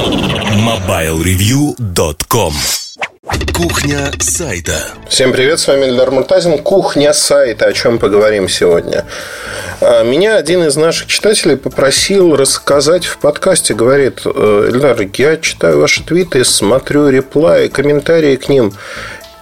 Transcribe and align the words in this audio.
MobileReview.com 0.00 2.54
Кухня 3.54 4.10
сайта. 4.18 4.78
Всем 5.10 5.30
привет, 5.30 5.60
с 5.60 5.68
вами 5.68 5.84
Эльдар 5.84 6.10
Муртазин. 6.10 6.56
Кухня 6.56 7.12
сайта. 7.12 7.66
О 7.66 7.74
чем 7.74 7.98
поговорим 7.98 8.48
сегодня? 8.48 9.04
А, 9.82 10.02
меня 10.02 10.36
один 10.36 10.64
из 10.64 10.74
наших 10.76 11.08
читателей 11.08 11.58
попросил 11.58 12.34
рассказать 12.34 13.04
в 13.04 13.18
подкасте. 13.18 13.74
Говорит, 13.74 14.22
«Э, 14.24 14.70
Эльдар, 14.72 14.96
я 15.18 15.36
читаю 15.36 15.80
ваши 15.80 16.02
твиты, 16.02 16.46
смотрю 16.46 17.10
реплаи, 17.10 17.68
комментарии 17.68 18.36
к 18.36 18.48
ним. 18.48 18.72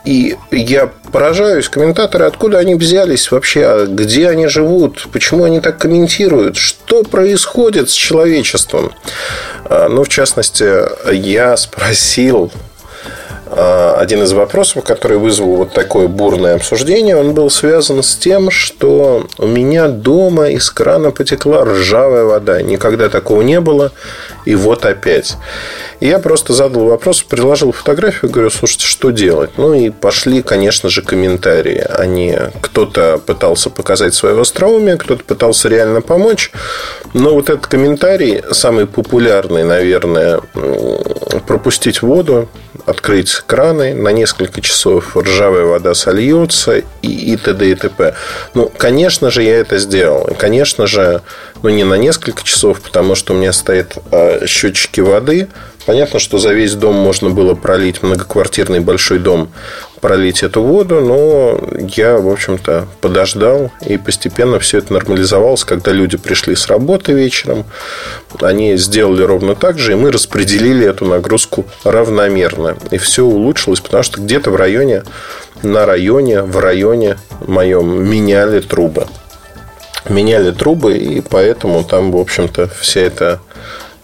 И 0.04 0.36
я 0.50 0.90
поражаюсь, 1.12 1.68
комментаторы, 1.68 2.24
откуда 2.24 2.58
они 2.58 2.74
взялись 2.74 3.30
вообще, 3.30 3.66
а 3.66 3.86
где 3.86 4.28
они 4.28 4.46
живут, 4.46 5.08
почему 5.12 5.44
они 5.44 5.60
так 5.60 5.78
комментируют, 5.78 6.56
что 6.56 7.02
происходит 7.02 7.90
с 7.90 7.92
человечеством. 7.92 8.92
А, 9.64 9.88
ну, 9.88 10.04
в 10.04 10.08
частности, 10.08 10.66
я 11.12 11.56
спросил 11.56 12.50
а, 13.50 13.96
один 13.98 14.22
из 14.22 14.32
вопросов, 14.32 14.84
который 14.84 15.16
вызвал 15.16 15.56
вот 15.56 15.72
такое 15.72 16.06
бурное 16.06 16.56
обсуждение, 16.56 17.16
он 17.16 17.32
был 17.32 17.50
связан 17.50 18.02
с 18.02 18.14
тем, 18.16 18.50
что 18.50 19.26
у 19.38 19.46
меня 19.46 19.88
дома 19.88 20.50
из 20.50 20.70
крана 20.70 21.10
потекла 21.10 21.64
ржавая 21.64 22.24
вода. 22.24 22.60
Никогда 22.60 23.08
такого 23.08 23.42
не 23.42 23.60
было. 23.60 23.92
И 24.48 24.54
вот 24.54 24.86
опять. 24.86 25.36
И 26.00 26.08
я 26.08 26.18
просто 26.18 26.54
задал 26.54 26.86
вопрос, 26.86 27.22
приложил 27.22 27.70
фотографию, 27.70 28.30
говорю, 28.30 28.48
слушайте, 28.48 28.86
что 28.86 29.10
делать? 29.10 29.50
Ну 29.58 29.74
и 29.74 29.90
пошли, 29.90 30.40
конечно 30.40 30.88
же, 30.88 31.02
комментарии. 31.02 31.76
Они, 31.86 32.34
кто-то 32.62 33.18
пытался 33.18 33.68
показать 33.68 34.14
свое 34.14 34.40
остроумие, 34.40 34.96
кто-то 34.96 35.22
пытался 35.22 35.68
реально 35.68 36.00
помочь. 36.00 36.50
Но 37.12 37.34
вот 37.34 37.50
этот 37.50 37.66
комментарий, 37.66 38.42
самый 38.50 38.86
популярный, 38.86 39.64
наверное, 39.64 40.40
пропустить 41.46 42.00
воду, 42.00 42.48
открыть 42.86 43.42
краны, 43.46 43.92
на 43.92 44.12
несколько 44.12 44.62
часов 44.62 45.14
ржавая 45.14 45.64
вода 45.64 45.92
сольется 45.92 46.82
и, 47.08 47.32
и 47.32 47.36
т.д. 47.36 47.70
и 47.70 47.74
т.п. 47.74 48.14
Ну, 48.54 48.70
конечно 48.76 49.30
же, 49.30 49.42
я 49.42 49.56
это 49.56 49.78
сделал. 49.78 50.30
Конечно 50.38 50.86
же, 50.86 51.22
ну, 51.62 51.68
не 51.70 51.84
на 51.84 51.94
несколько 51.94 52.42
часов, 52.44 52.80
потому 52.80 53.14
что 53.14 53.34
у 53.34 53.36
меня 53.36 53.52
стоят 53.52 53.98
а, 54.10 54.46
счетчики 54.46 55.00
воды. 55.00 55.48
Понятно, 55.86 56.18
что 56.18 56.38
за 56.38 56.52
весь 56.52 56.74
дом 56.74 56.94
можно 56.96 57.30
было 57.30 57.54
пролить 57.54 58.02
многоквартирный 58.02 58.80
большой 58.80 59.18
дом, 59.18 59.50
пролить 60.00 60.42
эту 60.42 60.62
воду, 60.62 61.00
но 61.00 61.58
я, 61.96 62.16
в 62.16 62.28
общем-то, 62.28 62.86
подождал, 63.00 63.70
и 63.84 63.96
постепенно 63.98 64.58
все 64.58 64.78
это 64.78 64.92
нормализовалось, 64.92 65.64
когда 65.64 65.92
люди 65.92 66.16
пришли 66.16 66.54
с 66.54 66.66
работы 66.66 67.12
вечером, 67.12 67.64
они 68.40 68.76
сделали 68.76 69.22
ровно 69.22 69.54
так 69.54 69.78
же, 69.78 69.92
и 69.92 69.96
мы 69.96 70.10
распределили 70.10 70.86
эту 70.86 71.04
нагрузку 71.04 71.66
равномерно, 71.84 72.76
и 72.90 72.98
все 72.98 73.24
улучшилось, 73.24 73.80
потому 73.80 74.02
что 74.02 74.20
где-то 74.20 74.50
в 74.50 74.56
районе, 74.56 75.04
на 75.62 75.86
районе, 75.86 76.42
в 76.42 76.58
районе 76.58 77.18
моем 77.46 78.08
меняли 78.08 78.60
трубы. 78.60 79.06
Меняли 80.08 80.52
трубы, 80.52 80.96
и 80.96 81.20
поэтому 81.20 81.84
там, 81.84 82.12
в 82.12 82.16
общем-то, 82.16 82.70
вся 82.80 83.00
эта 83.00 83.40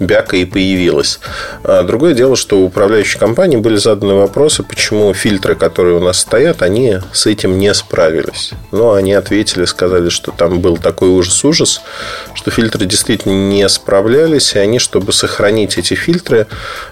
бяка 0.07 0.37
и 0.37 0.45
появилась. 0.45 1.21
А 1.63 1.83
другое 1.83 2.15
дело, 2.15 2.37
что 2.37 2.59
у 2.59 2.67
управляющей 2.67 3.19
компании 3.19 3.57
были 3.57 3.77
заданы 3.77 4.15
вопросы, 4.15 4.63
почему 4.63 5.13
фильтры, 5.15 5.55
которые 5.55 5.97
у 5.97 6.01
нас 6.01 6.19
стоят, 6.19 6.63
они 6.63 6.99
с 7.13 7.27
этим 7.27 7.59
не 7.59 7.73
справились. 7.75 8.53
Но 8.73 8.93
они 8.93 9.13
ответили, 9.13 9.65
сказали, 9.65 10.09
что 10.09 10.33
там 10.33 10.61
был 10.61 10.77
такой 10.77 11.09
ужас-ужас, 11.09 11.81
что 12.35 12.51
фильтры 12.51 12.87
действительно 12.87 13.33
не 13.33 13.69
справлялись, 13.69 14.55
и 14.55 14.59
они, 14.59 14.79
чтобы 14.79 15.13
сохранить 15.13 15.79
эти 15.79 15.95
фильтры, 15.95 16.47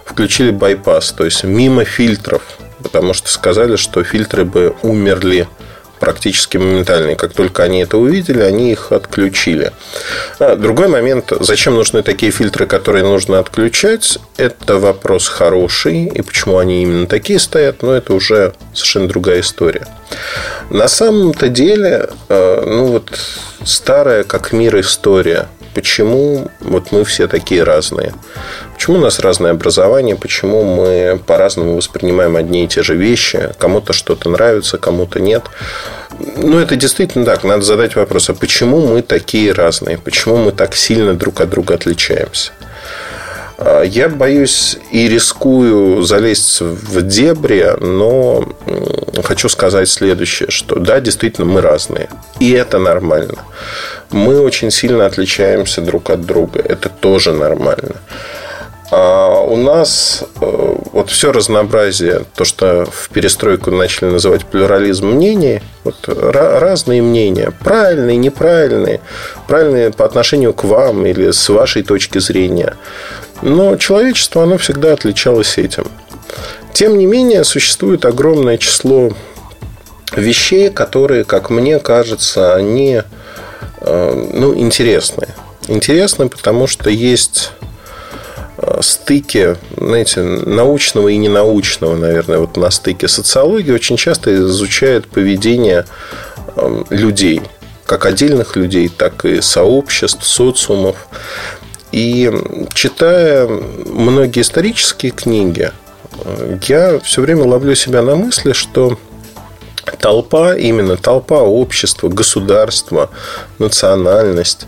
включили 0.05 0.51
байпас, 0.51 1.13
то 1.13 1.25
есть 1.25 1.45
мимо 1.45 1.85
фильтров, 1.85 2.43
потому 2.83 3.15
что 3.15 3.29
сказали, 3.29 3.77
что 3.77 4.03
фильтры 4.05 4.45
бы 4.45 4.75
умерли 4.83 5.49
практически 6.03 6.57
моментальные. 6.57 7.15
Как 7.15 7.33
только 7.33 7.63
они 7.63 7.85
это 7.85 7.97
увидели, 7.97 8.41
они 8.41 8.73
их 8.73 8.91
отключили. 8.91 9.71
А 10.41 10.57
другой 10.57 10.89
момент, 10.89 11.33
зачем 11.39 11.77
нужны 11.77 12.03
такие 12.03 12.33
фильтры, 12.33 12.67
которые 12.67 13.05
нужно 13.05 13.39
отключать, 13.39 14.19
это 14.37 14.79
вопрос 14.79 15.29
хороший. 15.29 16.07
И 16.07 16.21
почему 16.23 16.59
они 16.59 16.83
именно 16.83 17.07
такие 17.07 17.39
стоят, 17.39 17.83
но 17.83 17.93
это 17.93 18.15
уже 18.15 18.53
совершенно 18.75 19.07
другая 19.07 19.43
история. 19.43 19.87
На 20.71 20.89
самом-то 20.89 21.49
деле, 21.49 22.09
э, 22.29 22.65
ну 22.67 22.87
вот 22.87 23.17
старая 23.65 24.25
как 24.25 24.53
мир 24.53 24.81
история 24.81 25.47
почему 25.75 26.51
вот 26.61 26.93
мы 26.93 27.05
все 27.05 27.29
такие 27.29 27.63
разные. 27.63 28.15
Почему 28.75 28.99
у 28.99 29.01
нас 29.01 29.19
разное 29.19 29.53
образование, 29.53 30.17
почему 30.17 30.65
мы 30.65 31.21
по-разному 31.27 31.77
воспринимаем 31.77 32.37
одни 32.37 32.65
и 32.65 32.69
те 32.69 32.83
же 32.83 32.97
вещи, 32.97 33.51
кому-то 33.59 33.93
что-то 33.93 34.29
нравится, 34.29 34.79
кому-то 34.79 35.21
нет. 35.21 35.45
Ну, 36.37 36.59
это 36.59 36.77
действительно 36.77 37.25
так. 37.25 37.45
Надо 37.45 37.63
задать 37.63 37.97
вопрос, 37.97 38.31
а 38.31 38.35
почему 38.35 38.87
мы 38.87 39.03
такие 39.03 39.53
разные? 39.53 39.99
Почему 39.99 40.37
мы 40.37 40.53
так 40.53 40.75
сильно 40.75 41.15
друг 41.15 41.41
от 41.41 41.51
друга 41.51 41.75
отличаемся? 41.75 42.53
А, 43.65 43.83
я 43.83 44.09
боюсь 44.09 44.77
и 44.91 45.09
рискую 45.09 46.03
залезть 46.03 46.61
в 46.61 47.03
дебри, 47.03 47.75
но 47.81 48.45
хочу 49.23 49.49
сказать 49.49 49.89
следующее, 49.89 50.51
что 50.51 50.79
да, 50.81 51.01
действительно 51.01 51.47
мы 51.47 51.61
разные. 51.61 52.09
И 52.41 52.51
это 52.51 52.79
нормально. 52.79 53.39
Мы 54.11 54.41
очень 54.41 54.71
сильно 54.71 55.07
отличаемся 55.07 55.81
друг 55.81 56.11
от 56.11 56.23
друга. 56.23 56.61
Это 56.61 56.89
тоже 56.89 57.33
нормально. 57.33 57.97
А 58.91 59.41
у 59.41 59.57
нас 59.57 60.23
э, 60.41 60.75
вот 60.93 61.09
все 61.09 61.33
разнообразие, 61.33 62.25
то, 62.35 62.45
что 62.45 62.85
в 62.85 63.09
перестройку 63.09 63.71
начали 63.71 64.11
называть 64.11 64.45
плюрализм 64.45 65.07
мнений, 65.07 65.63
вот 65.85 65.97
разные 66.07 67.01
мнения, 67.01 67.55
правильные, 67.65 68.19
неправильные, 68.19 69.01
правильные 69.49 69.93
по 69.93 70.05
отношению 70.05 70.53
к 70.53 70.65
вам 70.65 71.07
или 71.07 71.31
с 71.31 71.49
вашей 71.49 71.83
точки 71.83 72.19
зрения. 72.19 72.75
Но 73.43 73.77
человечество, 73.77 74.45
оно 74.45 74.57
всегда 74.57 74.93
отличалось 74.93 75.59
этим. 75.59 75.87
Тем 76.73 76.97
не 76.97 77.07
менее, 77.07 77.45
существует 77.45 78.05
огромное 78.05 78.57
число 78.57 79.11
вещей, 80.17 80.71
которые, 80.71 81.25
как 81.25 81.51
мне 81.51 81.79
кажется, 81.79 82.55
они 82.55 83.03
э, 83.81 84.29
ну, 84.33 84.57
интересны. 84.57 85.29
Интересны, 85.69 86.29
потому 86.29 86.67
что 86.67 86.89
есть 86.89 87.53
э, 88.59 88.79
стыки, 88.81 89.57
знаете, 89.77 90.23
научного 90.23 91.09
и 91.09 91.17
ненаучного, 91.17 91.97
наверное, 91.97 92.39
вот 92.39 92.57
на 92.57 92.71
стыке 92.71 93.09
социологии 93.09 93.73
очень 93.73 93.97
часто 93.97 94.35
изучает 94.35 95.09
поведение 95.09 95.85
э, 96.57 96.85
людей, 96.91 97.43
как 97.85 98.07
отдельных 98.07 98.57
людей, 98.57 98.89
так 98.89 99.25
и 99.25 99.41
сообществ, 99.41 100.25
социумов. 100.25 100.97
И 101.93 102.33
читая 102.75 103.47
многие 103.47 104.41
исторические 104.41 105.13
книги, 105.13 105.71
я 106.69 106.99
все 107.01 107.23
время 107.23 107.45
ловлю 107.45 107.75
себя 107.75 108.03
на 108.03 108.17
мысли, 108.17 108.53
что 108.53 108.99
толпа, 109.99 110.55
именно 110.57 110.97
толпа 110.97 111.41
общества, 111.41 112.09
государства, 112.09 113.11
национальность 113.59 114.67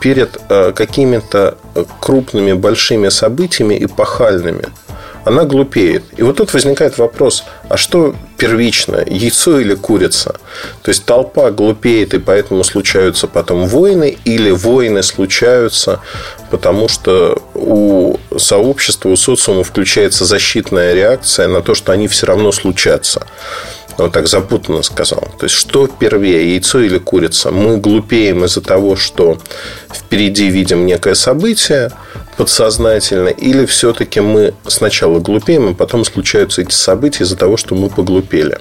перед 0.00 0.38
э, 0.50 0.72
какими-то 0.72 1.56
крупными 2.00 2.52
большими 2.52 3.08
событиями 3.08 3.82
эпохальными– 3.82 4.66
она 5.24 5.44
глупеет. 5.44 6.04
И 6.16 6.22
вот 6.22 6.36
тут 6.36 6.52
возникает 6.52 6.98
вопрос, 6.98 7.44
а 7.68 7.76
что 7.76 8.14
первично, 8.36 9.02
яйцо 9.06 9.58
или 9.58 9.74
курица? 9.74 10.36
То 10.82 10.90
есть 10.90 11.04
толпа 11.04 11.50
глупеет, 11.50 12.14
и 12.14 12.18
поэтому 12.18 12.62
случаются 12.62 13.26
потом 13.26 13.66
войны, 13.66 14.18
или 14.24 14.50
войны 14.50 15.02
случаются, 15.02 16.00
потому 16.50 16.88
что 16.88 17.42
у 17.54 18.18
сообщества, 18.36 19.08
у 19.08 19.16
социума 19.16 19.64
включается 19.64 20.24
защитная 20.24 20.94
реакция 20.94 21.48
на 21.48 21.62
то, 21.62 21.74
что 21.74 21.92
они 21.92 22.08
все 22.08 22.26
равно 22.26 22.52
случатся. 22.52 23.26
Вот 23.96 24.12
так 24.12 24.26
запутанно 24.26 24.82
сказал. 24.82 25.28
То 25.38 25.44
есть, 25.44 25.54
что 25.54 25.86
первее, 25.86 26.52
яйцо 26.52 26.80
или 26.80 26.98
курица? 26.98 27.52
Мы 27.52 27.76
глупеем 27.76 28.44
из-за 28.44 28.60
того, 28.60 28.96
что 28.96 29.38
впереди 29.92 30.48
видим 30.48 30.84
некое 30.84 31.14
событие, 31.14 31.92
подсознательно, 32.36 33.28
или 33.28 33.64
все-таки 33.66 34.20
мы 34.20 34.54
сначала 34.66 35.20
глупеем, 35.20 35.68
а 35.68 35.74
потом 35.74 36.04
случаются 36.04 36.62
эти 36.62 36.72
события 36.72 37.22
из-за 37.22 37.36
того, 37.36 37.56
что 37.56 37.76
мы 37.76 37.88
поглупели 37.88 38.58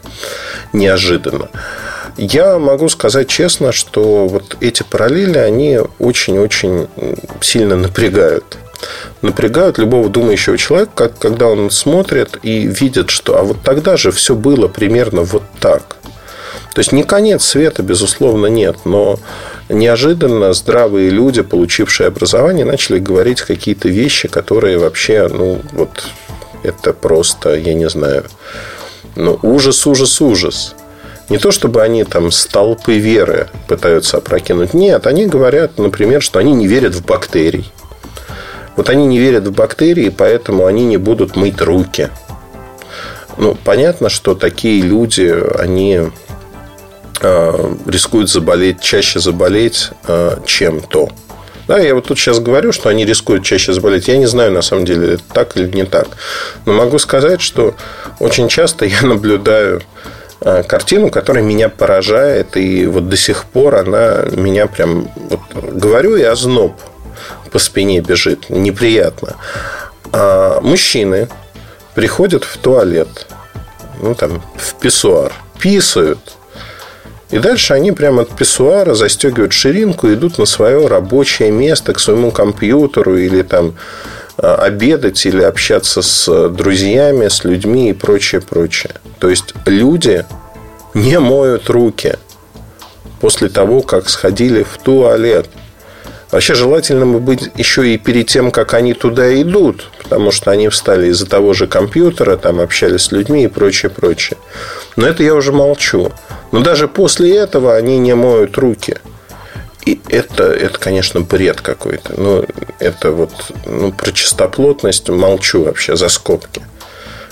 неожиданно. 0.72 1.50
Я 2.18 2.60
могу 2.60 2.90
сказать 2.90 3.28
честно, 3.28 3.72
что 3.72 4.28
вот 4.28 4.58
эти 4.62 4.84
параллели, 4.84 5.38
они 5.38 5.80
очень-очень 6.00 6.88
сильно 7.42 7.76
напрягают. 7.76 8.58
Напрягают 9.22 9.78
любого 9.78 10.10
думающего 10.10 10.58
человека, 10.58 10.92
как, 10.94 11.18
когда 11.18 11.48
он 11.48 11.72
смотрит 11.72 12.38
и 12.44 12.68
видит, 12.68 13.10
что 13.10 13.40
а 13.40 13.44
вот 13.44 13.58
тогда 13.64 13.98
же 13.98 14.12
все 14.12 14.36
было 14.36 14.68
примерно 14.68 15.22
вот 15.22 15.44
так. 15.60 15.98
То 16.74 16.80
есть 16.80 16.92
не 16.92 17.04
конец 17.04 17.46
света, 17.46 17.84
безусловно, 17.84 18.48
нет, 18.48 18.78
но 18.84 19.20
неожиданно 19.70 20.54
здравые 20.54 21.10
люди, 21.10 21.42
получившие 21.42 22.08
образование, 22.08 22.66
начали 22.66 23.00
говорить 23.00 23.42
какие-то 23.42 23.90
вещи, 23.90 24.28
которые 24.28 24.80
вообще, 24.80 25.28
ну, 25.28 25.62
вот 25.72 26.06
это 26.64 26.94
просто, 26.94 27.56
я 27.56 27.74
не 27.76 27.88
знаю, 27.90 28.26
ну, 29.16 29.38
ужас, 29.44 29.86
ужас, 29.86 30.20
ужас. 30.20 30.76
Не 31.34 31.40
то, 31.40 31.50
чтобы 31.50 31.82
они 31.82 32.04
там 32.04 32.30
столпы 32.30 33.00
веры 33.00 33.48
пытаются 33.68 34.18
опрокинуть. 34.18 34.76
Нет, 34.76 35.08
они 35.08 35.26
говорят, 35.26 35.80
например, 35.80 36.22
что 36.22 36.38
они 36.38 36.54
не 36.54 36.68
верят 36.68 36.94
в 36.94 37.04
бактерий. 37.04 37.72
Вот 38.76 38.88
они 38.92 39.08
не 39.08 39.18
верят 39.18 39.48
в 39.48 39.52
бактерии, 39.52 40.10
поэтому 40.16 40.68
они 40.68 40.86
не 40.86 40.98
будут 40.98 41.36
мыть 41.36 41.60
руки. 41.60 42.12
Ну, 43.38 43.58
понятно, 43.64 44.10
что 44.10 44.36
такие 44.36 44.84
люди, 44.84 45.36
они 45.58 46.02
э, 47.22 47.74
рискуют 47.88 48.30
заболеть, 48.30 48.80
чаще 48.80 49.20
заболеть, 49.20 49.90
э, 50.08 50.38
чем 50.46 50.82
то. 50.82 51.10
Да, 51.68 51.80
я 51.80 51.96
вот 51.96 52.06
тут 52.06 52.20
сейчас 52.20 52.42
говорю, 52.42 52.72
что 52.72 52.90
они 52.90 53.06
рискуют 53.06 53.44
чаще 53.44 53.74
заболеть. 53.74 54.08
Я 54.08 54.18
не 54.18 54.28
знаю, 54.28 54.52
на 54.52 54.62
самом 54.62 54.86
деле, 54.86 55.16
это 55.16 55.24
так 55.34 55.58
или 55.58 55.68
не 55.68 55.86
так. 55.86 56.10
Но 56.68 56.74
могу 56.74 57.00
сказать, 57.00 57.42
что 57.42 57.74
очень 58.20 58.50
часто 58.50 58.86
я 58.86 59.02
наблюдаю 59.08 59.82
картину, 60.44 61.10
которая 61.10 61.44
меня 61.44 61.70
поражает, 61.70 62.58
и 62.58 62.86
вот 62.86 63.10
до 63.10 63.18
сих 63.18 63.46
пор 63.46 63.76
она 63.76 64.24
меня 64.32 64.68
прям... 64.68 65.10
Вот, 65.16 65.40
говорю, 65.74 66.16
и 66.16 66.24
озноб 66.24 66.74
по 67.52 67.60
спине 67.60 68.02
бежит. 68.02 68.50
Неприятно. 68.50 69.36
А 70.12 70.60
мужчины 70.62 71.30
приходят 71.96 72.44
в 72.44 72.58
туалет, 72.58 73.28
ну, 74.02 74.16
там, 74.16 74.42
в 74.58 74.76
писсуар, 74.76 75.32
писают. 75.60 76.20
И 77.30 77.40
дальше 77.40 77.74
они 77.74 77.92
прямо 77.92 78.24
от 78.24 78.36
писсуара 78.36 78.94
застегивают 78.94 79.54
ширинку 79.54 80.08
и 80.08 80.14
идут 80.14 80.38
на 80.38 80.46
свое 80.46 80.86
рабочее 80.88 81.52
место, 81.52 81.94
к 81.94 82.00
своему 82.00 82.32
компьютеру 82.32 83.18
или 83.18 83.42
там 83.42 83.76
обедать 84.38 85.26
или 85.26 85.42
общаться 85.42 86.02
с 86.02 86.50
друзьями, 86.50 87.28
с 87.28 87.44
людьми 87.44 87.90
и 87.90 87.94
прочее, 87.94 88.42
прочее. 88.42 88.96
То 89.20 89.30
есть 89.30 89.54
люди 89.66 90.26
не 90.94 91.20
моют 91.20 91.70
руки 91.70 92.16
после 93.22 93.50
того, 93.50 93.82
как 93.82 94.10
сходили 94.10 94.64
в 94.64 94.78
туалет. 94.78 95.50
Вообще 96.32 96.56
желательно 96.56 97.06
бы 97.06 97.20
быть 97.20 97.52
еще 97.56 97.94
и 97.94 97.98
перед 98.00 98.28
тем, 98.28 98.50
как 98.50 98.74
они 98.74 98.96
туда 98.96 99.40
идут, 99.40 99.92
потому 100.02 100.32
что 100.32 100.50
они 100.50 100.68
встали 100.68 101.08
из-за 101.10 101.28
того 101.28 101.54
же 101.54 101.68
компьютера, 101.68 102.38
там 102.38 102.60
общались 102.60 103.04
с 103.04 103.12
людьми 103.12 103.44
и 103.44 103.48
прочее, 103.48 103.92
прочее. 103.92 104.38
Но 104.96 105.06
это 105.08 105.22
я 105.22 105.36
уже 105.36 105.52
молчу. 105.52 106.12
Но 106.52 106.62
даже 106.62 106.88
после 106.88 107.36
этого 107.38 107.76
они 107.76 108.00
не 108.00 108.16
моют 108.16 108.58
руки. 108.58 108.98
И 109.86 110.00
это, 110.10 110.44
это 110.44 110.80
конечно, 110.80 111.22
бред 111.22 111.62
какой-то. 111.62 112.14
Ну, 112.18 112.46
это 112.80 113.12
вот 113.12 113.32
ну, 113.66 113.92
про 113.92 114.12
чистоплотность 114.12 115.10
молчу 115.10 115.64
вообще 115.64 115.96
за 115.96 116.10
скобки. 116.10 116.62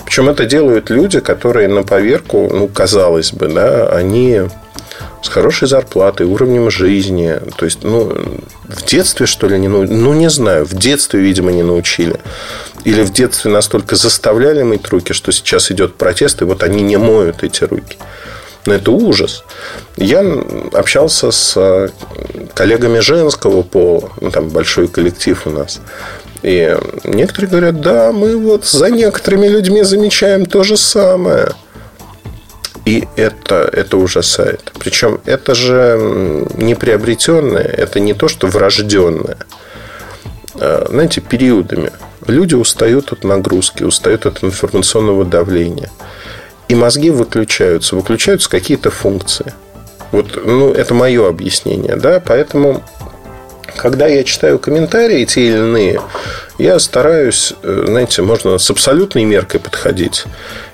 Причем 0.04 0.28
это 0.28 0.44
делают 0.44 0.90
люди, 0.90 1.20
которые 1.20 1.68
на 1.68 1.84
поверку, 1.84 2.50
ну, 2.52 2.68
казалось 2.68 3.32
бы, 3.32 3.48
да, 3.48 3.88
они 3.88 4.42
с 5.22 5.28
хорошей 5.28 5.68
зарплатой, 5.68 6.26
уровнем 6.26 6.70
жизни. 6.70 7.38
То 7.56 7.64
есть, 7.64 7.84
ну, 7.84 8.12
в 8.64 8.84
детстве, 8.84 9.26
что 9.26 9.46
ли, 9.46 9.58
не 9.58 9.68
научили? 9.68 9.96
Ну, 9.96 10.12
не 10.12 10.28
знаю. 10.28 10.66
В 10.66 10.74
детстве, 10.74 11.20
видимо, 11.20 11.52
не 11.52 11.62
научили. 11.62 12.16
Или 12.84 13.02
в 13.02 13.12
детстве 13.12 13.50
настолько 13.50 13.94
заставляли 13.94 14.62
мыть 14.62 14.88
руки, 14.88 15.12
что 15.12 15.30
сейчас 15.30 15.70
идет 15.70 15.94
протест, 15.94 16.42
и 16.42 16.44
вот 16.44 16.62
они 16.62 16.82
не 16.82 16.96
моют 16.96 17.44
эти 17.44 17.64
руки. 17.64 17.96
Но 18.64 18.74
это 18.74 18.92
ужас. 18.92 19.44
Я 19.96 20.24
общался 20.72 21.30
с 21.30 21.54
э, 21.56 21.88
коллегами 22.54 23.00
женского 23.00 23.62
пола. 23.62 24.10
Ну, 24.20 24.30
там 24.30 24.48
большой 24.48 24.88
коллектив 24.88 25.46
у 25.46 25.50
нас. 25.50 25.80
И 26.42 26.76
некоторые 27.04 27.50
говорят, 27.50 27.80
да, 27.80 28.12
мы 28.12 28.36
вот 28.36 28.64
за 28.64 28.90
некоторыми 28.90 29.46
людьми 29.46 29.82
замечаем 29.82 30.46
то 30.46 30.62
же 30.62 30.76
самое. 30.76 31.52
И 32.84 33.06
это, 33.16 33.68
это 33.72 33.96
ужасает. 33.96 34.72
Причем 34.78 35.20
это 35.24 35.54
же 35.54 36.46
не 36.56 36.74
приобретенное, 36.74 37.62
это 37.62 38.00
не 38.00 38.12
то, 38.12 38.26
что 38.26 38.48
врожденное. 38.48 39.38
А, 40.56 40.86
знаете, 40.88 41.20
периодами. 41.20 41.92
Люди 42.26 42.54
устают 42.54 43.12
от 43.12 43.24
нагрузки, 43.24 43.84
устают 43.84 44.26
от 44.26 44.42
информационного 44.42 45.24
давления. 45.24 45.90
И 46.72 46.74
мозги 46.74 47.10
выключаются, 47.10 47.96
выключаются 47.96 48.48
какие-то 48.48 48.90
функции. 48.90 49.52
Вот, 50.10 50.40
ну, 50.42 50.72
это 50.72 50.94
мое 50.94 51.28
объяснение, 51.28 51.96
да, 51.96 52.18
поэтому 52.18 52.82
когда 53.76 54.06
я 54.06 54.24
читаю 54.24 54.58
комментарии 54.58 55.26
те 55.26 55.48
или 55.48 55.56
иные, 55.58 56.00
я 56.56 56.78
стараюсь, 56.78 57.52
э, 57.62 57.84
знаете, 57.88 58.22
можно 58.22 58.56
с 58.56 58.70
абсолютной 58.70 59.24
меркой 59.24 59.60
подходить. 59.60 60.24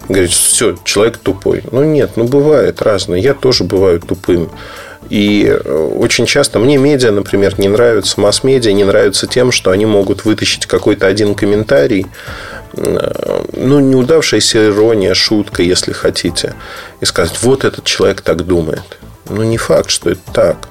Говорить, 0.09 0.31
все, 0.31 0.79
человек 0.85 1.17
тупой. 1.17 1.65
Ну, 1.73 1.83
нет, 1.83 2.13
ну, 2.15 2.29
бывает 2.29 2.81
разное. 2.81 3.19
Я 3.19 3.35
тоже 3.35 3.65
бываю 3.65 3.99
тупым. 3.99 4.53
И 5.11 5.47
э, 5.47 5.89
очень 5.97 6.27
часто 6.27 6.59
мне 6.59 6.77
медиа, 6.77 7.13
например, 7.13 7.59
не 7.59 7.69
нравятся, 7.69 8.21
масс-медиа 8.21 8.73
не 8.73 8.85
нравятся 8.85 9.27
тем, 9.27 9.53
что 9.53 9.71
они 9.71 9.87
могут 9.87 10.25
вытащить 10.25 10.67
какой-то 10.67 11.07
один 11.07 11.35
комментарий, 11.35 12.07
э, 12.75 13.43
ну, 13.55 13.81
неудавшаяся 13.81 14.69
ирония, 14.69 15.15
шутка, 15.15 15.63
если 15.63 15.93
хотите, 15.93 16.55
и 17.01 17.05
сказать, 17.07 17.39
вот 17.43 17.65
этот 17.65 17.85
человек 17.85 18.21
так 18.21 18.45
думает. 18.45 18.99
Ну, 19.31 19.43
не 19.43 19.57
факт, 19.57 19.91
что 19.91 20.11
это 20.11 20.21
так. 20.33 20.69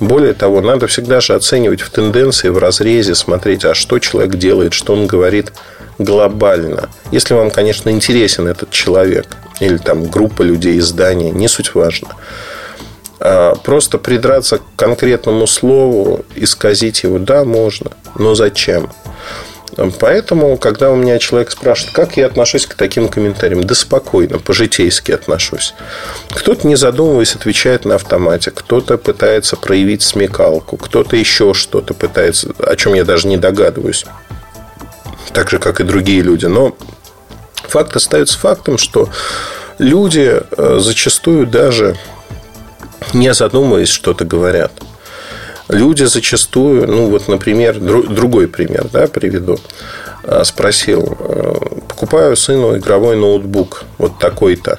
Более 0.00 0.32
того, 0.32 0.60
надо 0.60 0.86
всегда 0.86 1.20
же 1.20 1.34
оценивать 1.34 1.80
в 1.80 1.90
тенденции, 1.90 2.48
в 2.48 2.58
разрезе, 2.58 3.14
смотреть, 3.14 3.64
а 3.64 3.74
что 3.74 3.98
человек 3.98 4.36
делает, 4.36 4.74
что 4.74 4.92
он 4.92 5.06
говорит 5.06 5.52
глобально. 5.98 6.90
Если 7.10 7.34
вам, 7.34 7.50
конечно, 7.50 7.90
интересен 7.90 8.46
этот 8.46 8.70
человек 8.70 9.26
или 9.60 9.78
там 9.78 10.06
группа 10.06 10.42
людей, 10.42 10.78
издания, 10.78 11.30
не 11.30 11.48
суть 11.48 11.74
важно. 11.74 12.08
А 13.18 13.54
просто 13.54 13.98
придраться 13.98 14.58
к 14.58 14.62
конкретному 14.76 15.46
слову, 15.46 16.24
исказить 16.34 17.02
его, 17.02 17.18
да, 17.18 17.44
можно, 17.44 17.92
но 18.18 18.34
зачем? 18.34 18.90
Поэтому, 20.00 20.56
когда 20.56 20.90
у 20.90 20.96
меня 20.96 21.18
человек 21.18 21.50
спрашивает, 21.50 21.94
как 21.94 22.16
я 22.16 22.26
отношусь 22.26 22.66
к 22.66 22.74
таким 22.74 23.08
комментариям, 23.08 23.64
да 23.64 23.74
спокойно, 23.74 24.38
по-житейски 24.38 25.12
отношусь. 25.12 25.74
Кто-то, 26.30 26.66
не 26.66 26.76
задумываясь, 26.76 27.34
отвечает 27.34 27.84
на 27.84 27.96
автомате, 27.96 28.52
кто-то 28.52 28.96
пытается 28.96 29.56
проявить 29.56 30.02
смекалку, 30.02 30.78
кто-то 30.78 31.16
еще 31.16 31.52
что-то 31.52 31.92
пытается, 31.92 32.54
о 32.58 32.74
чем 32.76 32.94
я 32.94 33.04
даже 33.04 33.28
не 33.28 33.36
догадываюсь. 33.36 34.06
Так 35.32 35.50
же, 35.50 35.58
как 35.58 35.80
и 35.80 35.84
другие 35.84 36.22
люди. 36.22 36.46
Но 36.46 36.74
факт 37.68 37.96
остается 37.96 38.38
фактом, 38.38 38.78
что 38.78 39.10
люди 39.78 40.40
э, 40.56 40.78
зачастую 40.80 41.46
даже 41.46 41.98
не 43.14 43.32
задумываясь, 43.34 43.88
что-то 43.88 44.24
говорят– 44.24 44.72
люди 45.68 46.04
зачастую, 46.04 46.86
ну 46.88 47.10
вот, 47.10 47.28
например, 47.28 47.78
другой 47.78 48.48
пример, 48.48 48.86
да, 48.92 49.06
приведу. 49.06 49.58
А, 50.24 50.44
спросил, 50.44 51.16
э, 51.18 51.54
покупаю 51.88 52.36
сыну 52.36 52.76
игровой 52.76 53.16
ноутбук, 53.16 53.84
вот 53.98 54.18
такой-то, 54.18 54.78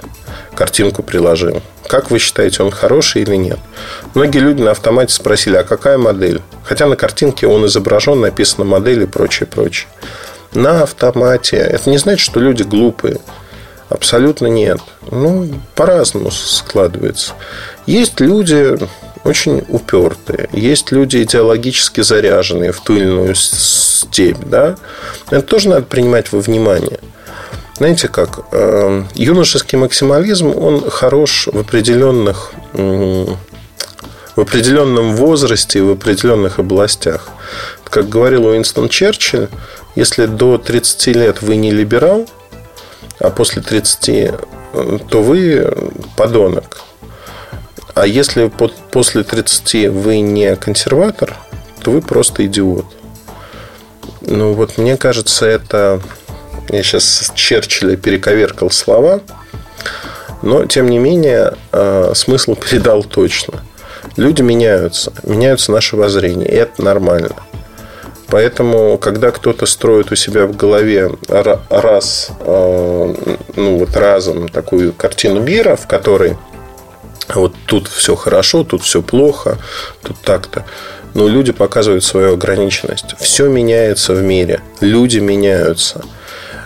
картинку 0.55 1.03
приложил. 1.03 1.61
Как 1.87 2.11
вы 2.11 2.19
считаете, 2.19 2.63
он 2.63 2.71
хороший 2.71 3.21
или 3.21 3.35
нет? 3.35 3.59
Многие 4.13 4.39
люди 4.39 4.61
на 4.61 4.71
автомате 4.71 5.13
спросили, 5.13 5.55
а 5.55 5.63
какая 5.63 5.97
модель? 5.97 6.41
Хотя 6.63 6.85
на 6.87 6.97
картинке 6.97 7.47
он 7.47 7.65
изображен, 7.65 8.19
написано 8.19 8.65
модель 8.65 9.03
и 9.03 9.05
прочее, 9.05 9.47
прочее. 9.47 9.87
На 10.53 10.83
автомате. 10.83 11.57
Это 11.57 11.89
не 11.89 11.97
значит, 11.97 12.25
что 12.25 12.39
люди 12.39 12.63
глупые. 12.63 13.19
Абсолютно 13.89 14.47
нет. 14.47 14.79
Ну, 15.11 15.49
по-разному 15.75 16.31
складывается. 16.31 17.33
Есть 17.85 18.19
люди, 18.19 18.77
очень 19.23 19.63
упертые. 19.69 20.49
Есть 20.51 20.91
люди 20.91 21.23
идеологически 21.23 22.01
заряженные 22.01 22.71
в 22.71 22.81
ту 22.81 22.95
или 22.95 23.03
иную 23.03 23.35
степь. 23.35 24.43
Да? 24.45 24.75
Это 25.29 25.41
тоже 25.41 25.69
надо 25.69 25.83
принимать 25.83 26.31
во 26.31 26.39
внимание. 26.39 26.99
Знаете 27.77 28.07
как, 28.07 28.39
э, 28.51 29.03
юношеский 29.13 29.77
максимализм, 29.77 30.47
он 30.47 30.89
хорош 30.89 31.47
в 31.51 31.59
определенных 31.59 32.51
в 34.37 34.41
определенном 34.41 35.15
возрасте 35.15 35.79
и 35.79 35.81
в 35.81 35.89
определенных 35.91 36.59
областях. 36.59 37.29
Как 37.83 38.07
говорил 38.07 38.45
Уинстон 38.45 38.87
Черчилль, 38.87 39.49
если 39.95 40.27
до 40.27 40.59
30 40.59 41.07
лет 41.07 41.41
вы 41.41 41.55
не 41.55 41.71
либерал, 41.71 42.29
а 43.19 43.29
после 43.29 43.61
30, 43.61 44.09
э, 44.09 44.99
то 45.09 45.23
вы 45.23 45.73
подонок. 46.15 46.81
А 47.95 48.05
если 48.05 48.51
после 48.91 49.23
30 49.23 49.89
вы 49.89 50.19
не 50.19 50.55
консерватор, 50.55 51.35
то 51.81 51.91
вы 51.91 52.01
просто 52.01 52.45
идиот. 52.45 52.85
Ну 54.21 54.53
вот 54.53 54.77
мне 54.77 54.97
кажется, 54.97 55.45
это... 55.45 56.01
Я 56.69 56.83
сейчас 56.83 57.05
с 57.05 57.33
Черчилля 57.33 57.95
перековеркал 57.95 58.69
слова, 58.69 59.21
но 60.41 60.65
тем 60.65 60.89
не 60.89 60.99
менее 60.99 61.53
э, 61.71 62.11
смысл 62.13 62.55
передал 62.55 63.03
точно. 63.03 63.63
Люди 64.17 64.41
меняются, 64.41 65.13
меняются 65.23 65.71
наши 65.71 65.95
воззрения, 65.95 66.47
и 66.47 66.55
это 66.55 66.83
нормально. 66.83 67.35
Поэтому, 68.29 68.97
когда 68.97 69.31
кто-то 69.31 69.65
строит 69.65 70.11
у 70.11 70.15
себя 70.15 70.45
в 70.47 70.55
голове 70.55 71.11
раз, 71.69 72.29
э, 72.41 73.15
ну 73.55 73.77
вот 73.77 73.95
разом 73.95 74.49
такую 74.49 74.91
картину 74.91 75.39
мира, 75.39 75.77
в 75.77 75.87
которой 75.87 76.35
вот 77.33 77.53
тут 77.65 77.87
все 77.87 78.15
хорошо, 78.15 78.63
тут 78.63 78.83
все 78.83 79.01
плохо, 79.01 79.57
тут 80.01 80.17
так-то. 80.21 80.65
Но 81.13 81.27
люди 81.27 81.51
показывают 81.51 82.03
свою 82.03 82.33
ограниченность. 82.33 83.15
Все 83.17 83.47
меняется 83.47 84.13
в 84.13 84.21
мире. 84.21 84.61
Люди 84.81 85.19
меняются. 85.19 86.03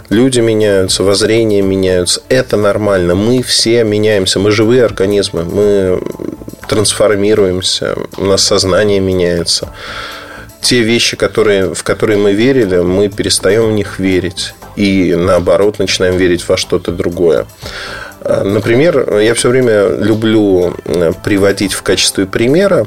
Люди 0.10 0.41
меняются, 0.41 1.03
воззрения 1.03 1.62
меняются. 1.62 2.22
Это 2.27 2.58
нормально. 2.58 3.15
Мы 3.15 3.44
все 3.44 3.84
меняемся. 3.84 4.39
Мы 4.39 4.51
живые 4.51 4.84
организмы. 4.84 5.46
Мы 5.46 6.01
трансформируемся. 6.68 7.96
У 8.18 8.25
нас 8.25 8.44
сознание 8.44 9.00
меняется 9.00 9.70
те 10.62 10.82
вещи, 10.82 11.18
которые, 11.18 11.74
в 11.74 11.84
которые 11.84 12.18
мы 12.18 12.34
верили, 12.34 12.77
мы 12.77 13.10
перестаем 13.10 13.70
в 13.70 13.72
них 13.72 14.00
верить. 14.00 14.53
И 14.75 15.15
наоборот, 15.15 15.80
начинаем 15.80 16.18
верить 16.18 16.48
во 16.48 16.56
что-то 16.56 16.91
другое. 16.91 17.46
А, 18.22 18.44
например, 18.44 19.18
я 19.18 19.34
все 19.34 19.50
время 19.50 19.89
люблю 19.89 20.75
приводить 21.24 21.74
в 21.74 21.82
качестве 21.82 22.25
примера 22.25 22.86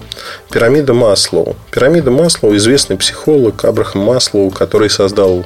пирамиду 0.51 0.95
Маслоу. 0.95 1.57
Пирамида 1.71 2.11
Маслоу– 2.11 2.57
известный 2.57 2.97
психолог 2.97 3.65
Абрахам 3.65 4.03
Маслоу, 4.03 4.51
который 4.51 4.89
создал 4.89 5.45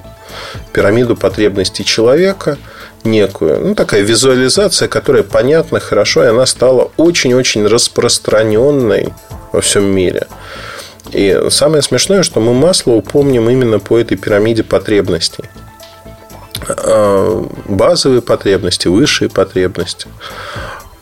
пирамиду 0.73 1.17
потребностей 1.17 1.85
человека, 1.85 2.59
некую, 3.05 3.61
ну, 3.61 3.75
такая 3.75 4.03
визуализация, 4.03 4.89
которая 4.89 5.23
понятна 5.23 5.81
хорошо, 5.81 6.25
и 6.25 6.29
она 6.29 6.47
стала 6.47 6.91
очень-очень 6.97 7.67
распространенной 7.67 9.15
во 9.53 9.61
всем 9.61 9.85
мире. 9.85 10.27
И 11.13 11.47
самое 11.51 11.83
смешное, 11.83 12.23
что 12.23 12.41
мы 12.41 12.53
масло 12.55 12.93
упомним 12.93 13.49
именно 13.49 13.79
по 13.79 13.99
этой 13.99 14.17
пирамиде 14.17 14.63
потребностей. 14.63 15.45
А, 16.69 17.47
базовые 17.67 18.23
потребности, 18.23 18.89
высшие 18.89 19.31
потребности. 19.31 20.09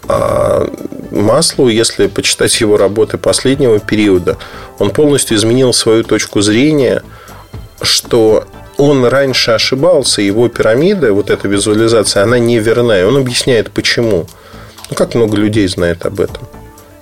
А 0.09 0.71
Маслоу, 1.11 1.69
если 1.69 2.07
почитать 2.07 2.61
его 2.61 2.77
работы 2.77 3.19
последнего 3.19 3.81
периода, 3.81 4.37
он 4.79 4.91
полностью 4.91 5.37
изменил 5.37 5.73
свою 5.73 6.05
точку 6.05 6.41
зрения, 6.41 7.03
что 7.83 8.47
он 8.77 9.05
раньше 9.05 9.51
ошибался, 9.51 10.23
его 10.23 10.49
пирамида, 10.49 11.13
вот 11.13 11.31
эта 11.31 11.49
визуализация, 11.49 12.23
она 12.23 12.39
неверна. 12.39 13.01
И 13.01 13.05
он 13.05 13.17
объясняет, 13.17 13.73
почему. 13.73 14.27
Ну, 14.91 14.95
как 14.95 15.15
много 15.15 15.37
людей 15.37 15.67
знает 15.67 16.07
об 16.07 16.21
этом. 16.21 16.47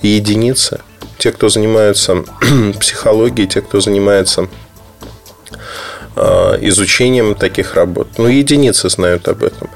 И 0.01 0.09
единицы– 0.09 0.81
те, 1.25 1.33
кто 1.33 1.49
занимаются 1.49 2.23
психологией, 2.81 3.49
те, 3.49 3.63
кто 3.63 3.81
занимается 3.81 4.47
а, 6.17 6.59
изучением 6.61 7.35
таких 7.35 7.77
работ. 7.77 8.09
Ну, 8.19 8.27
единицы 8.27 8.91
знают 8.91 9.27
об 9.29 9.43
этом. 9.43 9.71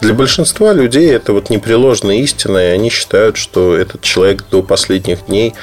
Для 0.00 0.14
большинства 0.14 0.72
людей 0.72 1.10
это 1.10 1.32
вот 1.32 1.50
непреложная 1.50 2.18
истина, 2.18 2.58
и 2.58 2.70
они 2.70 2.88
считают, 2.88 3.36
что 3.36 3.76
этот 3.76 4.02
человек 4.02 4.44
до 4.48 4.62
последних 4.62 5.26
дней 5.26 5.54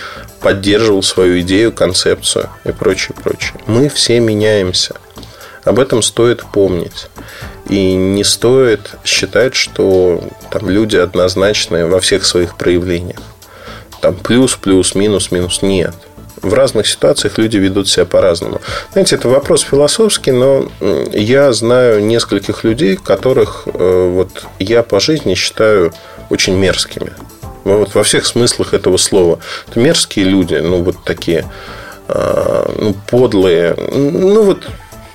поддерживал 0.41 1.03
свою 1.03 1.39
идею, 1.39 1.71
концепцию 1.71 2.49
и 2.65 2.73
прочее, 2.73 3.15
прочее. 3.23 3.61
Мы 3.65 3.87
все 3.87 4.19
меняемся. 4.19 4.95
Об 5.63 5.79
этом 5.79 6.01
стоит 6.01 6.43
помнить. 6.43 7.07
И 7.69 7.93
не 7.93 8.25
стоит 8.25 8.91
считать, 9.05 9.55
что 9.55 10.21
там 10.51 10.69
люди 10.69 10.97
однозначные 10.97 11.85
во 11.85 12.01
всех 12.01 12.25
своих 12.25 12.57
проявлениях 12.57 13.21
там 14.01 14.15
плюс, 14.15 14.55
плюс, 14.55 14.95
минус, 14.95 15.31
минус. 15.31 15.61
Нет. 15.61 15.93
В 16.41 16.53
разных 16.53 16.87
ситуациях 16.87 17.37
люди 17.37 17.57
ведут 17.57 17.89
себя 17.89 18.05
по-разному. 18.05 18.61
Знаете, 18.93 19.15
это 19.15 19.27
вопрос 19.27 19.61
философский, 19.61 20.31
но 20.31 20.69
я 21.11 21.51
знаю 21.51 22.05
нескольких 22.05 22.63
людей, 22.63 22.95
которых 22.95 23.63
э, 23.65 24.11
вот 24.13 24.45
я 24.57 24.83
по 24.83 25.01
жизни 25.01 25.33
считаю 25.33 25.93
очень 26.29 26.55
мерзкими. 26.55 27.11
Ну, 27.65 27.79
вот 27.79 27.93
во 27.93 28.03
всех 28.03 28.25
смыслах 28.25 28.73
этого 28.73 28.97
слова. 28.97 29.39
Это 29.67 29.79
мерзкие 29.79 30.25
люди, 30.25 30.55
ну, 30.55 30.81
вот 30.81 31.03
такие, 31.03 31.45
а, 32.07 32.73
ну, 32.77 32.95
подлые. 33.07 33.75
Ну, 33.75 34.43
вот 34.43 34.65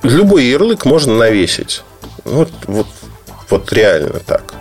любой 0.02 0.44
ярлык 0.44 0.84
можно 0.84 1.14
навесить. 1.14 1.82
Вот, 2.24 2.50
вот, 2.66 2.86
вот 3.48 3.72
реально 3.72 4.20
так. 4.20 4.54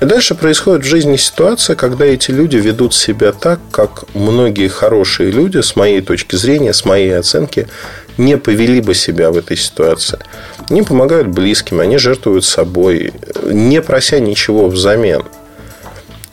И 0.00 0.06
дальше 0.06 0.34
происходит 0.34 0.82
в 0.82 0.88
жизни 0.88 1.16
ситуация, 1.16 1.76
когда 1.76 2.06
эти 2.06 2.30
люди 2.30 2.56
ведут 2.56 2.94
себя 2.94 3.32
так, 3.32 3.60
как 3.70 4.04
многие 4.14 4.68
хорошие 4.68 5.30
люди, 5.30 5.60
с 5.60 5.76
моей 5.76 6.00
точки 6.00 6.36
зрения, 6.36 6.72
с 6.72 6.86
моей 6.86 7.18
оценки, 7.18 7.68
не 8.16 8.38
повели 8.38 8.80
бы 8.80 8.94
себя 8.94 9.30
в 9.30 9.36
этой 9.36 9.58
ситуации. 9.58 10.18
Они 10.70 10.82
помогают 10.82 11.28
близким, 11.28 11.80
они 11.80 11.98
жертвуют 11.98 12.46
собой, 12.46 13.12
не 13.44 13.82
прося 13.82 14.20
ничего 14.20 14.68
взамен. 14.68 15.22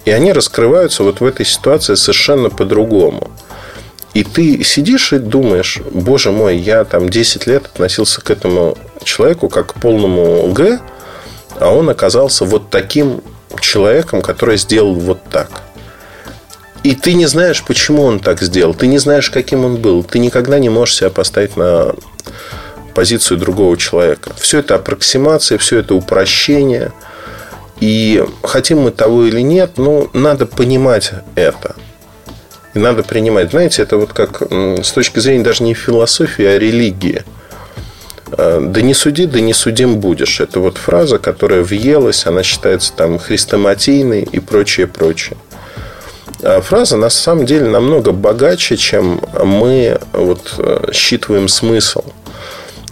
И 0.06 0.12
они 0.12 0.32
раскрываются 0.32 1.04
вот 1.04 1.20
в 1.20 1.26
этой 1.26 1.46
ситуации 1.46 1.96
совершенно 1.96 2.50
по-другому. 2.50 3.32
И 4.14 4.24
ты 4.24 4.64
сидишь 4.64 5.12
и 5.12 5.20
думаешь, 5.20 5.80
боже 5.92 6.32
мой, 6.32 6.58
я 6.58 6.86
там 6.86 7.10
10 7.10 7.46
лет 7.48 7.66
относился 7.66 8.22
к 8.22 8.32
этому 8.32 8.78
человеку 9.04 9.50
как 9.50 9.74
к 9.74 9.82
полному 9.82 10.48
Г, 10.54 10.80
а 11.60 11.70
он 11.70 11.90
оказался 11.90 12.46
вот 12.46 12.70
таким 12.70 13.22
человеком, 13.68 14.22
который 14.22 14.58
сделал 14.58 14.94
вот 14.94 15.22
так. 15.30 15.62
И 16.84 16.96
ты 16.96 17.14
не 17.14 17.26
знаешь, 17.26 17.64
почему 17.64 18.04
он 18.04 18.20
так 18.20 18.42
сделал. 18.42 18.74
Ты 18.74 18.88
не 18.88 18.98
знаешь, 18.98 19.30
каким 19.30 19.66
он 19.66 19.78
был. 19.78 20.04
Ты 20.04 20.20
никогда 20.20 20.58
не 20.58 20.70
можешь 20.70 20.96
себя 20.96 21.10
поставить 21.10 21.58
на 21.58 21.94
позицию 22.96 23.38
другого 23.38 23.78
человека. 23.78 24.32
Все 24.40 24.60
это 24.60 24.76
аппроксимация, 24.76 25.58
все 25.58 25.80
это 25.80 25.96
упрощение. 25.96 26.94
И 27.80 28.24
хотим 28.42 28.80
мы 28.80 28.92
того 28.92 29.26
или 29.26 29.42
нет, 29.42 29.72
ну, 29.78 30.10
надо 30.14 30.46
понимать 30.46 31.12
это. 31.36 31.76
И 32.74 32.80
надо 32.80 33.04
принимать. 33.04 33.52
Знаете, 33.52 33.82
это 33.82 33.98
вот 33.98 34.14
как 34.14 34.42
с 34.42 34.92
точки 34.92 35.20
зрения 35.20 35.44
даже 35.44 35.64
не 35.64 35.74
философии, 35.74 36.46
а 36.46 36.58
религии– 36.58 37.24
да 38.32 38.82
не 38.82 38.94
суди, 38.94 39.26
да 39.26 39.40
не 39.40 39.54
судим 39.54 40.00
будешь. 40.00 40.40
Это 40.40 40.60
вот 40.60 40.78
фраза, 40.78 41.18
которая 41.18 41.64
въелась, 41.64 42.26
она 42.26 42.44
считается 42.44 42.94
там 42.94 43.20
хрестоматийной 43.20 44.24
и 44.24 44.40
прочее, 44.40 44.88
прочее. 44.88 45.38
А 46.44 46.62
фраза 46.62 46.98
на 46.98 47.10
самом 47.10 47.46
деле 47.46 47.68
намного 47.68 48.12
богаче, 48.12 48.78
чем 48.78 49.22
мы 49.44 50.00
вот 50.14 50.56
э, 50.58 50.90
считываем 50.94 51.48
смысл. 51.48 52.04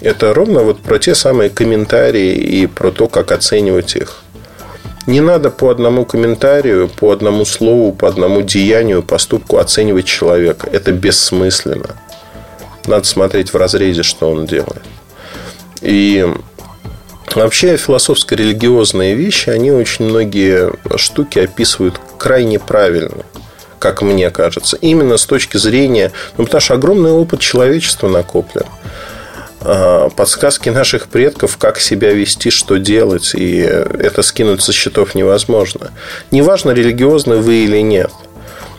Это 0.01 0.33
ровно 0.33 0.61
вот 0.63 0.79
про 0.79 0.99
те 0.99 1.15
самые 1.15 1.49
комментарии 1.49 2.33
и 2.33 2.67
про 2.67 2.91
то, 2.91 3.07
как 3.07 3.31
оценивать 3.31 3.95
их. 3.95 4.21
Не 5.07 5.21
надо 5.21 5.51
по 5.51 5.69
одному 5.69 6.05
комментарию, 6.05 6.89
по 6.89 7.11
одному 7.11 7.45
слову, 7.45 7.91
по 7.91 8.07
одному 8.07 8.41
деянию, 8.41 9.03
поступку 9.03 9.57
оценивать 9.57 10.05
человека. 10.05 10.67
Это 10.71 10.91
бессмысленно. 10.91 11.95
Надо 12.87 13.05
смотреть 13.05 13.53
в 13.53 13.57
разрезе, 13.57 14.01
что 14.01 14.31
он 14.31 14.45
делает. 14.47 14.81
И 15.82 16.27
Вообще 17.34 17.75
философско-религиозные 17.75 19.13
вещи, 19.15 19.50
они 19.50 19.72
очень 19.72 20.05
многие 20.05 20.72
штуки 20.98 21.39
описывают 21.39 22.00
крайне 22.17 22.60
правильно, 22.60 23.25
как 23.77 24.01
мне 24.01 24.29
кажется. 24.29 24.77
Именно 24.77 25.17
с 25.17 25.25
точки 25.25 25.58
зрения... 25.58 26.13
Ну, 26.38 26.46
потому 26.46 26.62
что 26.62 26.75
огромный 26.75 27.12
опыт 27.12 27.41
человечества 27.41 28.08
накоплен. 28.08 28.65
А, 29.60 30.10
подсказки 30.12 30.70
наших 30.70 31.08
предков, 31.08 31.58
как 31.58 31.79
себя 31.79 32.13
вести, 32.13 32.51
что 32.51 32.77
делать. 32.77 33.34
И 33.36 33.58
это 33.58 34.22
скинуть 34.22 34.62
со 34.62 34.72
счетов 34.72 35.13
невозможно. 35.13 35.91
Неважно, 36.32 36.72
религиозны 36.72 37.38
вы 37.38 37.65
или 37.65 37.79
нет– 37.79 38.12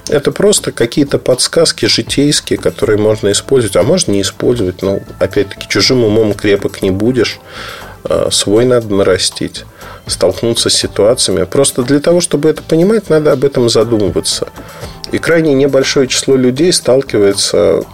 это 0.09 0.33
просто 0.33 0.73
какие-то 0.73 1.19
подсказки 1.19 1.87
житейские, 1.87 2.59
которые 2.59 2.99
можно 2.99 3.33
использовать, 3.33 3.77
а 3.77 3.83
можно 3.83 4.13
не 4.13 4.23
использовать. 4.23 4.83
Ну, 4.83 5.03
опять-таки, 5.19 5.69
чужим 5.69 6.05
умом 6.05 6.35
крепок 6.35 6.83
не 6.83 6.91
будешь. 6.91 7.39
А, 8.09 8.31
свой 8.31 8.65
надо 8.65 8.95
нарастить, 8.95 9.65
столкнуться 10.07 10.71
с 10.71 10.75
ситуациями. 10.75 11.45
Просто 11.45 11.83
для 11.83 12.01
того, 12.01 12.21
чтобы 12.21 12.49
это 12.49 12.63
понимать, 12.63 13.11
надо 13.11 13.33
об 13.33 13.45
этом 13.45 13.69
задумываться. 13.69 14.49
И 15.13 15.19
крайне 15.19 15.55
небольшое 15.55 16.09
число 16.09 16.37
людей 16.37 16.73
сталкивается 16.73 17.85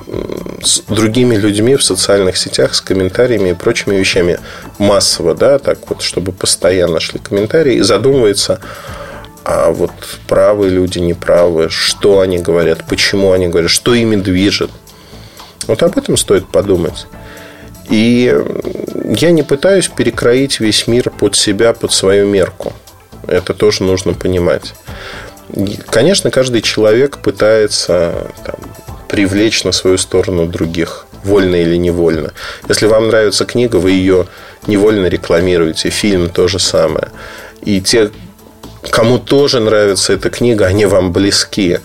с 0.63 0.81
другими 0.89 1.37
людьми 1.37 1.77
в 1.77 1.83
социальных 1.83 2.37
сетях, 2.37 2.75
с 2.75 2.81
комментариями 2.81 3.51
и 3.51 3.55
прочими 3.55 3.97
вещами 3.97 4.39
массово, 4.79 5.35
да, 5.35 5.59
так 5.59 5.79
вот, 5.89 6.03
чтобы 6.03 6.33
постоянно 6.33 7.01
шли 7.01 7.19
комментарии, 7.19 7.77
и 7.77 7.83
задумывается, 7.83 8.61
а 9.45 9.71
вот 9.71 9.91
правые 10.29 10.71
люди, 10.71 10.99
неправые, 10.99 11.69
что 11.69 12.21
они 12.21 12.39
говорят, 12.39 12.85
почему 12.89 13.33
они 13.33 13.49
говорят, 13.49 13.71
что 13.71 13.95
ими 13.95 14.17
движет. 14.17 14.71
Вот 15.67 15.83
об 15.83 15.97
этом 15.99 16.17
стоит 16.17 16.47
подумать. 16.49 17.07
И 17.91 18.35
я 19.05 19.31
не 19.31 19.43
пытаюсь 19.43 19.89
перекроить 19.89 20.61
весь 20.61 20.87
мир 20.87 21.11
под 21.11 21.37
себя, 21.37 21.73
под 21.73 21.93
свою 21.93 22.27
мерку. 22.27 22.73
Это 23.27 23.55
тоже 23.55 23.83
нужно 23.83 24.15
понимать. 24.15 24.75
Конечно, 25.91 26.31
каждый 26.31 26.63
человек 26.63 27.19
пытается 27.19 28.29
там, 28.45 28.57
привлечь 29.09 29.65
на 29.65 29.73
свою 29.73 29.99
сторону 29.99 30.47
других, 30.47 31.07
вольно 31.25 31.57
или 31.57 31.77
невольно. 31.77 32.33
Если 32.69 32.87
вам 32.87 33.09
нравится 33.09 33.45
книга, 33.45 33.77
вы 33.77 33.91
ее 33.91 34.27
невольно 34.67 35.07
рекламируете. 35.07 35.91
Фильм 35.91 36.31
то 36.31 36.49
же 36.49 36.59
самое. 36.59 37.09
И 37.61 37.81
те, 37.81 38.11
кому 38.91 39.19
тоже 39.19 39.61
нравится 39.61 40.13
эта 40.13 40.31
книга, 40.31 40.67
они 40.67 40.87
вам 40.87 41.13
близки. 41.13 41.79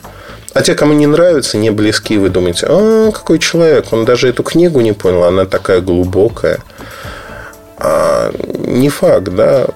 А 0.54 0.62
те, 0.62 0.74
кому 0.74 0.94
не 0.94 1.06
нравится, 1.06 1.58
не 1.58 1.70
близки, 1.70 2.18
вы 2.18 2.30
думаете, 2.30 2.66
а, 2.68 3.12
какой 3.12 3.40
человек, 3.40 3.94
он 3.94 4.06
даже 4.06 4.28
эту 4.28 4.44
книгу 4.44 4.80
не 4.82 4.94
понял, 4.94 5.24
она 5.24 5.46
такая 5.46 5.82
глубокая. 5.82 6.60
А 7.78 8.34
не 8.66 8.90
факт, 8.90 9.30
да, 9.30 9.68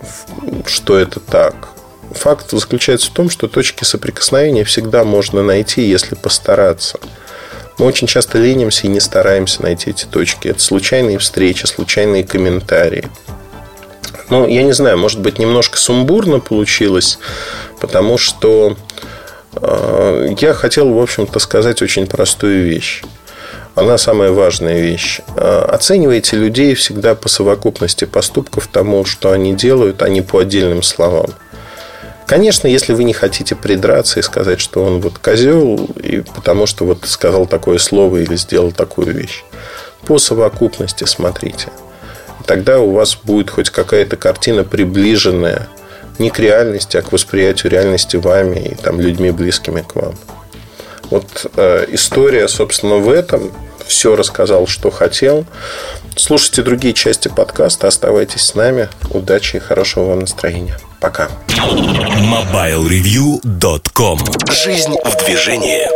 что 0.65 0.97
это 0.97 1.19
так. 1.19 1.53
Факт 2.13 2.51
заключается 2.51 3.09
в 3.09 3.13
том, 3.13 3.29
что 3.29 3.47
точки 3.47 3.83
соприкосновения 3.83 4.63
всегда 4.63 5.03
можно 5.03 5.43
найти, 5.43 5.83
если 5.83 6.15
постараться. 6.15 6.99
Мы 7.77 7.85
очень 7.85 8.07
часто 8.07 8.37
ленимся 8.37 8.87
и 8.87 8.89
не 8.89 8.99
стараемся 8.99 9.61
найти 9.61 9.91
эти 9.91 10.05
точки. 10.05 10.47
Это 10.49 10.59
случайные 10.59 11.19
встречи, 11.19 11.65
случайные 11.65 12.23
комментарии. 12.23 13.07
Ну, 14.31 14.47
я 14.47 14.63
не 14.63 14.71
знаю, 14.71 14.97
может 14.97 15.19
быть, 15.19 15.39
немножко 15.39 15.77
сумбурно 15.77 16.39
получилось, 16.39 17.19
потому 17.81 18.17
что 18.17 18.77
э, 19.55 20.35
я 20.39 20.53
хотел, 20.53 20.93
в 20.93 20.99
общем-то, 20.99 21.37
сказать 21.39 21.81
очень 21.81 22.07
простую 22.07 22.63
вещь. 22.63 23.03
Она 23.75 23.97
самая 23.97 24.31
важная 24.31 24.79
вещь. 24.79 25.19
Э, 25.35 25.65
оценивайте 25.67 26.37
людей 26.37 26.75
всегда 26.75 27.13
по 27.13 27.27
совокупности 27.27 28.05
поступков 28.05 28.67
тому, 28.67 29.03
что 29.03 29.33
они 29.33 29.53
делают, 29.53 30.01
а 30.01 30.07
не 30.07 30.21
по 30.21 30.39
отдельным 30.39 30.81
словам. 30.81 31.27
Конечно, 32.25 32.67
если 32.67 32.93
вы 32.93 33.03
не 33.03 33.13
хотите 33.13 33.55
придраться 33.55 34.21
и 34.21 34.23
сказать, 34.23 34.61
что 34.61 34.81
он 34.81 35.01
вот 35.01 35.17
козел, 35.17 35.89
и 36.01 36.21
потому 36.21 36.67
что 36.67 36.85
вот 36.85 36.99
сказал 37.03 37.47
такое 37.47 37.79
слово 37.79 38.19
или 38.19 38.37
сделал 38.37 38.71
такую 38.71 39.13
вещь. 39.13 39.43
По 40.05 40.19
совокупности 40.19 41.03
смотрите. 41.03 41.67
Тогда 42.45 42.79
у 42.79 42.91
вас 42.91 43.15
будет 43.15 43.49
хоть 43.49 43.69
какая-то 43.69 44.17
картина 44.17 44.63
приближенная 44.63 45.67
не 46.19 46.29
к 46.29 46.39
реальности, 46.39 46.97
а 46.97 47.01
к 47.01 47.11
восприятию 47.11 47.71
реальности 47.71 48.17
вами 48.17 48.59
и 48.59 48.75
там, 48.75 48.99
людьми, 48.99 49.31
близкими 49.31 49.81
к 49.81 49.95
вам. 49.95 50.15
Вот 51.09 51.51
э, 51.55 51.85
история, 51.89 52.47
собственно, 52.47 52.95
в 52.95 53.09
этом. 53.09 53.51
Все 53.85 54.15
рассказал, 54.15 54.67
что 54.67 54.91
хотел. 54.91 55.45
Слушайте 56.15 56.61
другие 56.61 56.93
части 56.93 57.27
подкаста, 57.27 57.87
оставайтесь 57.87 58.43
с 58.43 58.55
нами. 58.55 58.87
Удачи 59.09 59.57
и 59.57 59.59
хорошего 59.59 60.05
вам 60.05 60.19
настроения. 60.19 60.77
Пока. 61.01 61.29
MobileReview.com 61.49 64.19
Жизнь 64.51 64.95
в 65.03 65.25
движении. 65.25 65.89